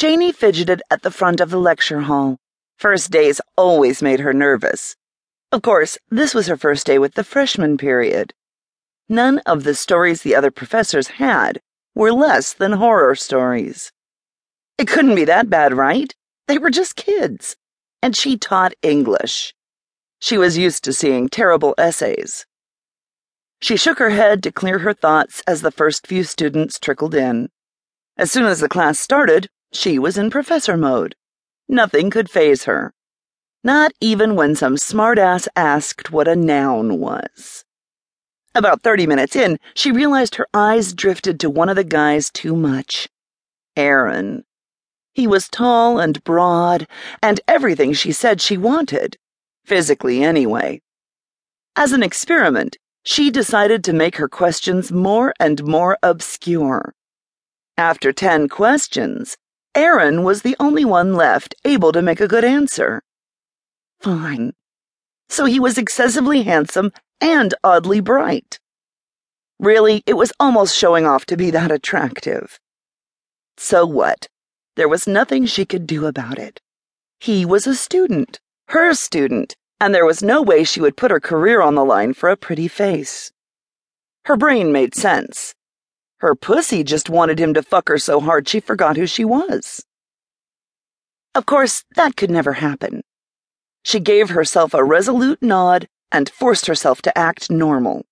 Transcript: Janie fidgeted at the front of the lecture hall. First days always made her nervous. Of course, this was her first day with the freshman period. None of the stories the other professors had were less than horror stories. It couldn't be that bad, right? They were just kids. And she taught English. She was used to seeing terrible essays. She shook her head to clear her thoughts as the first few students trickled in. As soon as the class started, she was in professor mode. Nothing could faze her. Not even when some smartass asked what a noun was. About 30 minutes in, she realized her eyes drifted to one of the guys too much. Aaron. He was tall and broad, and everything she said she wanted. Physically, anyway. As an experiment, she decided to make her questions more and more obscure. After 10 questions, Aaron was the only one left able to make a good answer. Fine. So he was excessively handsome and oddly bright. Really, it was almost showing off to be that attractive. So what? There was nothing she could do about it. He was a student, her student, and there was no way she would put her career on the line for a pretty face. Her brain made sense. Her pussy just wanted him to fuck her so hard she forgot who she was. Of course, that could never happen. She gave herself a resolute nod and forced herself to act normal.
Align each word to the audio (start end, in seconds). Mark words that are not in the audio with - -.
Janie 0.00 0.32
fidgeted 0.32 0.80
at 0.90 1.02
the 1.02 1.10
front 1.10 1.42
of 1.42 1.50
the 1.50 1.60
lecture 1.60 2.00
hall. 2.00 2.38
First 2.78 3.10
days 3.10 3.38
always 3.54 4.00
made 4.00 4.20
her 4.20 4.32
nervous. 4.32 4.96
Of 5.52 5.60
course, 5.60 5.98
this 6.08 6.32
was 6.32 6.46
her 6.46 6.56
first 6.56 6.86
day 6.86 6.98
with 6.98 7.16
the 7.16 7.22
freshman 7.22 7.76
period. 7.76 8.32
None 9.10 9.40
of 9.40 9.64
the 9.64 9.74
stories 9.74 10.22
the 10.22 10.34
other 10.34 10.50
professors 10.50 11.08
had 11.08 11.60
were 11.94 12.12
less 12.12 12.54
than 12.54 12.72
horror 12.72 13.14
stories. 13.14 13.92
It 14.78 14.88
couldn't 14.88 15.16
be 15.16 15.26
that 15.26 15.50
bad, 15.50 15.76
right? 15.76 16.14
They 16.48 16.56
were 16.56 16.70
just 16.70 16.96
kids. 16.96 17.56
And 18.00 18.16
she 18.16 18.38
taught 18.38 18.72
English. 18.80 19.52
She 20.18 20.38
was 20.38 20.56
used 20.56 20.82
to 20.84 20.94
seeing 20.94 21.28
terrible 21.28 21.74
essays. 21.76 22.46
She 23.60 23.76
shook 23.76 23.98
her 23.98 24.08
head 24.08 24.42
to 24.44 24.50
clear 24.50 24.78
her 24.78 24.94
thoughts 24.94 25.42
as 25.46 25.60
the 25.60 25.70
first 25.70 26.06
few 26.06 26.24
students 26.24 26.78
trickled 26.78 27.14
in. 27.14 27.50
As 28.16 28.32
soon 28.32 28.46
as 28.46 28.60
the 28.60 28.68
class 28.70 28.98
started, 28.98 29.50
she 29.72 29.98
was 29.98 30.18
in 30.18 30.30
professor 30.30 30.76
mode. 30.76 31.14
Nothing 31.68 32.10
could 32.10 32.30
faze 32.30 32.64
her. 32.64 32.92
Not 33.62 33.92
even 34.00 34.34
when 34.34 34.54
some 34.54 34.76
smartass 34.76 35.46
asked 35.54 36.10
what 36.10 36.26
a 36.26 36.34
noun 36.34 36.98
was. 36.98 37.64
About 38.54 38.82
30 38.82 39.06
minutes 39.06 39.36
in, 39.36 39.58
she 39.74 39.92
realized 39.92 40.34
her 40.34 40.46
eyes 40.52 40.92
drifted 40.92 41.38
to 41.40 41.50
one 41.50 41.68
of 41.68 41.76
the 41.76 41.84
guys 41.84 42.30
too 42.30 42.56
much. 42.56 43.08
Aaron. 43.76 44.44
He 45.12 45.26
was 45.26 45.48
tall 45.48 46.00
and 46.00 46.24
broad, 46.24 46.88
and 47.22 47.40
everything 47.46 47.92
she 47.92 48.12
said 48.12 48.40
she 48.40 48.56
wanted. 48.56 49.18
Physically, 49.64 50.24
anyway. 50.24 50.80
As 51.76 51.92
an 51.92 52.02
experiment, 52.02 52.76
she 53.04 53.30
decided 53.30 53.84
to 53.84 53.92
make 53.92 54.16
her 54.16 54.28
questions 54.28 54.90
more 54.90 55.32
and 55.38 55.64
more 55.64 55.96
obscure. 56.02 56.94
After 57.76 58.12
10 58.12 58.48
questions, 58.48 59.36
Aaron 59.74 60.24
was 60.24 60.42
the 60.42 60.56
only 60.58 60.84
one 60.84 61.14
left 61.14 61.54
able 61.64 61.92
to 61.92 62.02
make 62.02 62.20
a 62.20 62.28
good 62.28 62.44
answer. 62.44 63.02
Fine. 64.00 64.52
So 65.28 65.44
he 65.44 65.60
was 65.60 65.78
excessively 65.78 66.42
handsome 66.42 66.90
and 67.20 67.54
oddly 67.62 68.00
bright. 68.00 68.58
Really, 69.58 70.02
it 70.06 70.14
was 70.14 70.32
almost 70.40 70.76
showing 70.76 71.06
off 71.06 71.26
to 71.26 71.36
be 71.36 71.50
that 71.50 71.70
attractive. 71.70 72.58
So 73.56 73.86
what? 73.86 74.26
There 74.76 74.88
was 74.88 75.06
nothing 75.06 75.46
she 75.46 75.64
could 75.64 75.86
do 75.86 76.06
about 76.06 76.38
it. 76.38 76.60
He 77.20 77.44
was 77.44 77.66
a 77.66 77.74
student, 77.74 78.40
her 78.68 78.94
student, 78.94 79.54
and 79.78 79.94
there 79.94 80.06
was 80.06 80.22
no 80.22 80.42
way 80.42 80.64
she 80.64 80.80
would 80.80 80.96
put 80.96 81.10
her 81.10 81.20
career 81.20 81.60
on 81.60 81.74
the 81.74 81.84
line 81.84 82.14
for 82.14 82.30
a 82.30 82.36
pretty 82.36 82.68
face. 82.68 83.30
Her 84.24 84.36
brain 84.36 84.72
made 84.72 84.94
sense. 84.94 85.54
Her 86.20 86.34
pussy 86.34 86.84
just 86.84 87.08
wanted 87.08 87.38
him 87.38 87.54
to 87.54 87.62
fuck 87.62 87.88
her 87.88 87.98
so 87.98 88.20
hard 88.20 88.46
she 88.48 88.60
forgot 88.60 88.96
who 88.96 89.06
she 89.06 89.24
was. 89.24 89.84
Of 91.34 91.46
course, 91.46 91.84
that 91.96 92.16
could 92.16 92.30
never 92.30 92.54
happen. 92.54 93.02
She 93.84 94.00
gave 94.00 94.30
herself 94.30 94.74
a 94.74 94.84
resolute 94.84 95.42
nod 95.42 95.88
and 96.12 96.28
forced 96.28 96.66
herself 96.66 97.00
to 97.02 97.18
act 97.18 97.50
normal. 97.50 98.04